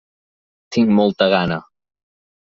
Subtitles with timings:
[0.77, 1.59] Tinc molta gana.